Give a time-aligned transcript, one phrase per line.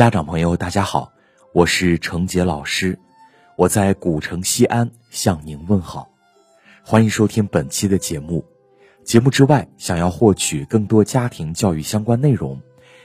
[0.00, 1.12] 家长朋友，大家好，
[1.52, 2.98] 我是程杰老师，
[3.54, 6.08] 我在古城西安向您问好，
[6.82, 8.42] 欢迎收听本期的节目。
[9.04, 12.58] 节目之外，想要获取更多家庭教育相关内容，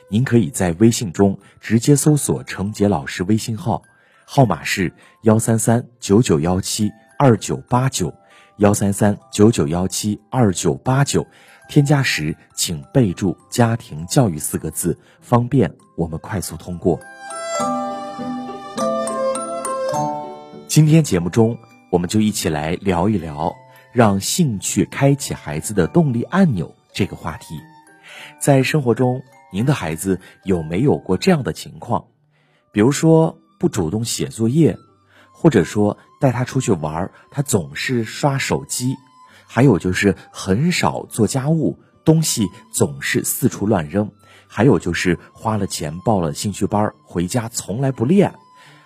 [0.09, 3.83] 您可以在微信中直接搜索程杰老师微信号，
[4.23, 4.93] 号码是
[5.23, 8.13] 幺三三九九幺七二九八九，
[8.59, 11.27] 幺三三九九幺七二九八九。
[11.67, 16.99] 添加时请备注“家庭教育”四个字，方便我们快速通过。
[20.67, 21.57] 今天节目中，
[21.89, 23.53] 我们就一起来聊一聊
[23.91, 27.55] 让兴趣开启孩子的动力按钮这个话题。
[28.39, 29.21] 在生活中，
[29.51, 32.05] 您的孩子有没有过这样的情况？
[32.71, 34.77] 比如说不主动写作业，
[35.31, 38.95] 或者说带他出去玩，他总是刷手机。
[39.47, 44.05] 还有就是很少做家务，东西总是四处乱扔；
[44.47, 48.31] 还有就是花了钱报了兴趣班，回家从来不练；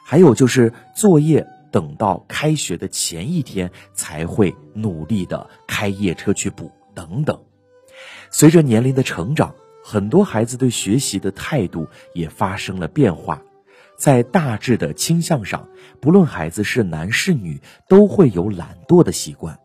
[0.06, 7.40] 还有就是作业等到开学的前一天才会努力的开夜车去补等等。
[8.32, 13.42] 随着年龄的成长，很多孩子对学习的态度也发生了变化，
[13.98, 15.68] 在大致的倾向上，
[16.00, 19.60] 不论孩子是男是女，都会有懒惰的习惯。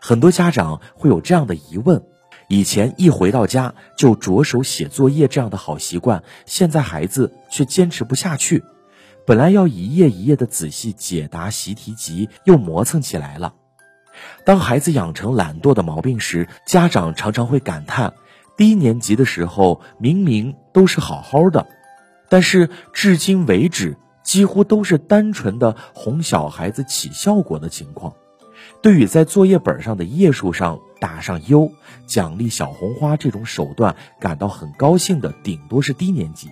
[0.00, 2.02] 很多家长会有这样的疑问：
[2.48, 8.64] 以前一回到家就着手写作业这样的好习惯，现在孩子却坚持不下去。
[9.26, 13.54] 本来要一页一页的仔细解答习题集，又磨蹭起来了。
[14.44, 18.14] 当孩子养成懒惰的毛病时，家长常常会感叹：
[18.56, 21.66] 低年级的时候明明都是好好的，
[22.28, 28.14] 但是至今为止几乎都是单纯的哄小孩子起效果的情况。
[28.82, 31.70] 对于在作业本上的页数上打上优，
[32.06, 36.48] 奖励小红花这种手段感到很高兴的，顶多是低年级。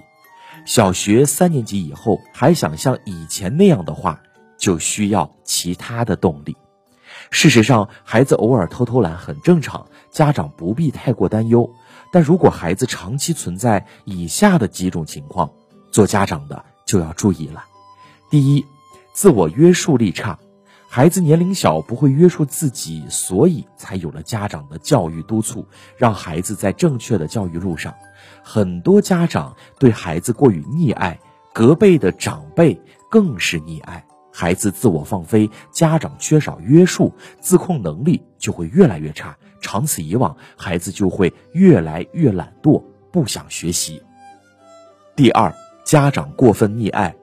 [0.66, 4.20] 小学三年级以后还想像以前那样的话，
[4.58, 6.54] 就需要其他的动力。
[7.30, 11.70] 事实上，孩子偶尔偷偷懒很正常，家长不必太过担忧。
[12.12, 15.50] 但如果孩子长期存在以下的几种情况，
[15.90, 17.64] 做家长的就要注意了。
[18.30, 18.66] 第一，
[19.14, 20.38] 自我约束力差。
[20.90, 25.66] 孩子年龄小，不会约束自己，所以才有了家长的教育督促，
[25.98, 27.94] 让孩子在正确的教育路上。
[28.42, 31.20] 很多家长对孩子过于溺爱，
[31.52, 39.36] 隔辈的长辈更是溺爱孩子，自我放飞，家长缺少约束，自控能力就会越来越差。
[39.60, 42.82] 长此以往，孩子就会越来越懒惰，
[43.12, 44.02] 不想学习。
[45.14, 47.14] 第二，家长过分溺爱，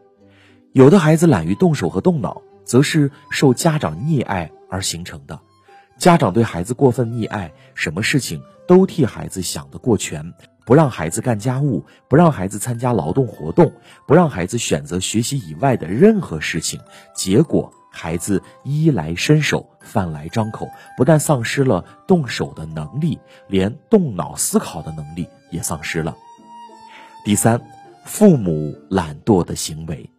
[0.73, 2.43] 有的孩子懒于动手和动脑。
[2.65, 5.39] 则是受家长溺爱而形成的。
[5.97, 10.33] 家长对孩子过分溺爱，什么事情都替孩子想得过全，
[10.65, 13.71] 不让孩子干家务，不让孩子参加劳动活动，
[14.05, 16.77] 不让孩子选择学习以外的任何事情。
[17.15, 26.13] 结果，孩子衣来伸手，饭来张口，不但丧失了动手的能力，连动脑思考的能力也丧失了。
[27.23, 27.61] 第三，
[28.03, 30.09] 父母懒惰的行为。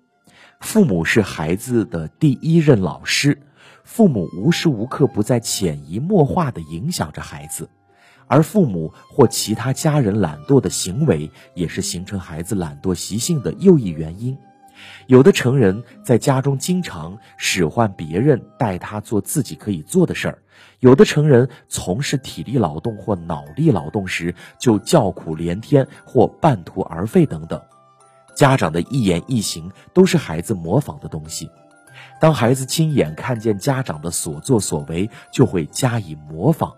[0.61, 3.41] 父母是孩子的第一任老师，
[3.85, 7.69] 父母无时无刻不在潜移默化地影响着孩子，
[8.27, 14.37] 而父母或其他家人懒惰的行为，也是形成孩子懒惰习性的又一原因。
[15.07, 20.39] 有的成人在家中经常使唤别人代他做自己可以做的事儿，
[20.81, 27.61] 有的成人从事体力劳动或脑力劳动时就叫苦连天或半途而废等等。
[28.37, 31.51] 家长的一言一行都是孩子模仿的东西，
[32.21, 36.71] 当孩子亲眼看见家长的所作所为，就会加以模仿，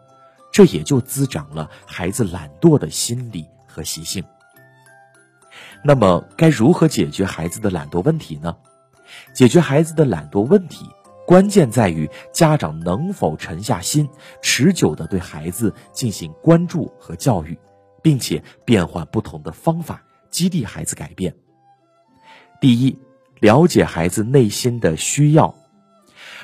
[0.52, 4.24] 这也就滋长了孩子懒惰的心理和习性。
[5.82, 8.56] 那么，该如何解决孩子的懒惰问题呢？
[9.34, 10.86] 解决孩子的懒惰问题，
[11.26, 14.08] 关键在于家长能否沉下心，
[14.40, 17.58] 持久的对孩子进行关注和教育，
[18.00, 21.34] 并且变换不同的方法，激励孩子改变。
[22.60, 22.98] 第一，
[23.38, 25.54] 了解孩子内心的需要。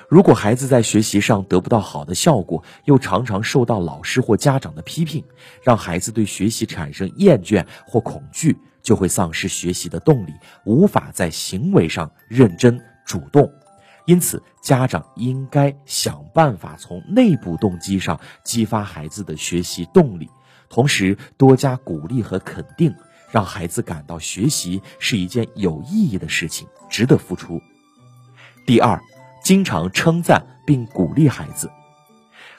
[0.09, 5.25] 如果孩子在学习上得不到好的效果，又常常受到老师或家长的批评，
[5.61, 10.33] 让孩子对学习产生厌倦或恐惧，就会丧失学习的动力，
[10.65, 13.50] 无法在行为上认真主动。
[14.06, 20.31] 因此，家长应该想办法从内部动机上激发孩子的学习动力，
[20.69, 22.94] 同时多加鼓励和肯定。
[23.35, 27.61] 让孩子感到学习是一件有意义的事情，值得付出。
[28.65, 29.03] 第二，
[29.43, 31.69] 经常称赞并鼓励孩子。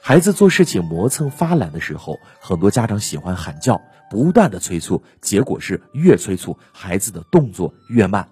[0.02, 3.82] 孩子做事情磨蹭发懒的时候，很多家长喜欢喊叫
[4.12, 8.28] 不断的催促，结果是越催促孩子的动作越慢。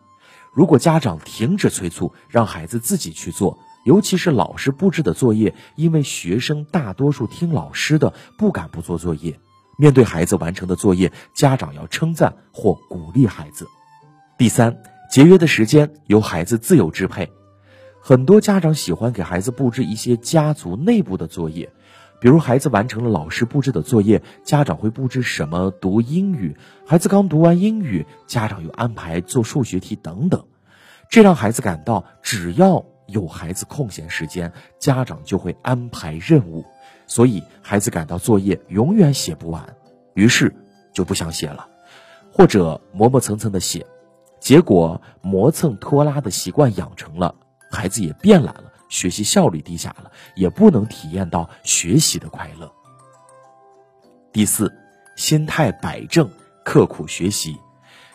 [0.53, 9.39] 如果家长停止催促，让孩子自己去做，尤其是老师布置的作业，因为学生大多数听老师的，不敢不做作业。
[9.77, 13.67] 面对孩子完成的作业，家长要称赞或鼓励孩子。
[14.37, 17.31] 第三，节约的时间由孩子自由支配。
[18.01, 21.71] 很多家长喜欢给孩子布置一些家族内部的作业，
[22.19, 26.53] 比如孩子完成了老师布置的作业，家长会布置什么读英语；
[26.85, 30.45] 孩子刚读完英语，家长又安排做数学题等等。
[31.09, 36.65] 这让孩子感到，只要有孩子空闲时间，家长就会安排任务，
[37.13, 39.63] 所以孩子感到作业永远写不完，
[40.15, 40.51] 于是
[40.91, 41.69] 就不想写了，
[42.31, 43.85] 或者磨磨蹭蹭的写，
[44.39, 47.35] 结果磨蹭拖拉的习惯养成了。
[47.69, 52.73] 孩子也变懒了，学习效率低下了，也不能体验到学习的快乐。
[54.31, 54.73] 第四，
[55.15, 56.27] 心态摆正，
[56.65, 57.55] 刻苦学习，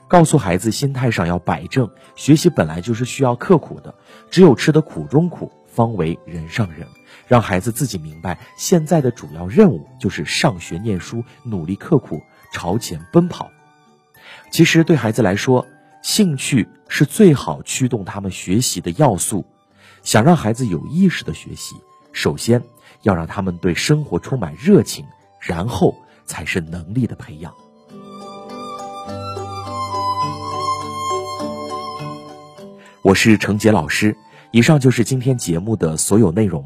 [0.09, 3.95] 告诉孩子心态上要摆正，学习本来就是需要刻苦的，
[4.29, 6.85] 只有吃得苦中苦，方为人上人。
[7.29, 12.23] 让孩子自己明白，现在的主要任务就是上学念书，努力刻苦，
[12.53, 13.51] 朝前奔跑。
[14.51, 15.67] 其实对孩子来说，
[16.03, 19.45] 兴趣是最好驱动他们学习的要素。
[20.03, 21.77] 想让孩子有意识的学习，
[22.13, 22.63] 首先
[23.03, 25.05] 要让他们对生活充满热情，
[25.39, 25.95] 然后
[26.25, 27.53] 才是能力的培养。
[33.03, 34.17] 我是程杰老师，
[34.51, 36.65] 以上就是今天节目的所有内容。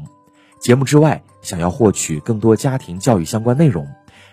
[0.63, 3.85] 节目之外，想要获取更多家庭教育相关内容，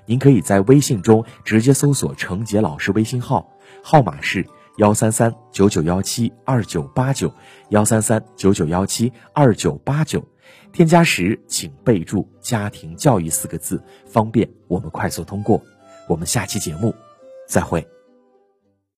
[0.06, 3.50] 您可以在微信中直接搜索程杰老师微信号，
[3.82, 4.46] 号码是。
[4.76, 7.34] 幺三三九九幺七二九八九，
[7.68, 10.24] 幺三三九九幺七二九八九，
[10.72, 15.60] 添加时请备注“家庭教育”四个字，方便我们快速通过。
[16.08, 16.94] 我们下期节目
[17.46, 17.86] 再会。